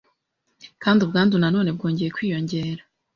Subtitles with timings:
[0.83, 2.81] Kandi ubwandu nanone bwongeye kwiyongera